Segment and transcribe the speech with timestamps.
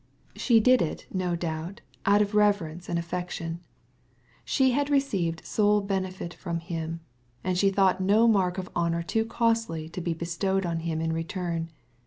[0.35, 3.59] She did it, no doubt^ out of leverence and affec tion.
[4.43, 7.01] She had received soul benefit from Him,
[7.43, 11.13] and she thought no mark of honour too costly to be bestowed on Him in
[11.13, 11.69] return.